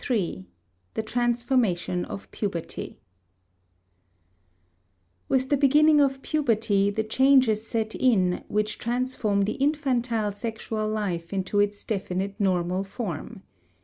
[0.09, 0.47] III
[0.95, 2.97] THE TRANSFORMATION OF PUBERTY
[5.29, 11.31] With the beginning of puberty the changes set in which transform the infantile sexual life
[11.31, 13.43] into its definite normal form.